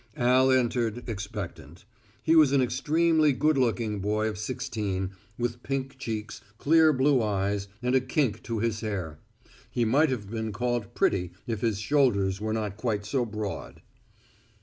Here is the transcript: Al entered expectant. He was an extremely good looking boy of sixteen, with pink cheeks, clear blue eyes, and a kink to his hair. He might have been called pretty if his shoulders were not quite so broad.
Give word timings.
Al 0.17 0.49
entered 0.49 1.07
expectant. 1.07 1.85
He 2.23 2.35
was 2.35 2.51
an 2.51 2.59
extremely 2.59 3.33
good 3.33 3.55
looking 3.55 3.99
boy 3.99 4.27
of 4.27 4.39
sixteen, 4.39 5.11
with 5.37 5.61
pink 5.61 5.99
cheeks, 5.99 6.41
clear 6.57 6.91
blue 6.91 7.21
eyes, 7.21 7.67
and 7.83 7.93
a 7.93 8.01
kink 8.01 8.41
to 8.41 8.57
his 8.57 8.81
hair. 8.81 9.19
He 9.69 9.85
might 9.85 10.09
have 10.09 10.27
been 10.31 10.51
called 10.53 10.95
pretty 10.95 11.33
if 11.45 11.61
his 11.61 11.77
shoulders 11.77 12.41
were 12.41 12.51
not 12.51 12.77
quite 12.77 13.05
so 13.05 13.25
broad. 13.27 13.83